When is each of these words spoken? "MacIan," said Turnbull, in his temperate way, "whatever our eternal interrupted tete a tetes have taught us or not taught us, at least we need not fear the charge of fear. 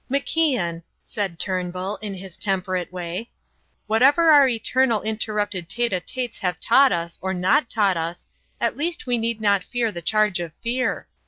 "MacIan," 0.09 0.81
said 1.03 1.37
Turnbull, 1.37 1.97
in 2.01 2.15
his 2.15 2.35
temperate 2.35 2.91
way, 2.91 3.29
"whatever 3.85 4.31
our 4.31 4.47
eternal 4.47 5.03
interrupted 5.03 5.69
tete 5.69 5.93
a 5.93 5.99
tetes 5.99 6.39
have 6.39 6.59
taught 6.59 6.91
us 6.91 7.19
or 7.21 7.35
not 7.35 7.69
taught 7.69 7.97
us, 7.97 8.25
at 8.59 8.75
least 8.75 9.05
we 9.05 9.19
need 9.19 9.39
not 9.39 9.63
fear 9.63 9.91
the 9.91 10.01
charge 10.01 10.39
of 10.39 10.53
fear. 10.55 11.07